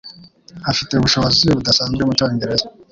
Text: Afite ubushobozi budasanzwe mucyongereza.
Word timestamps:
Afite 0.71 0.91
ubushobozi 0.95 1.45
budasanzwe 1.57 2.01
mucyongereza. 2.07 2.65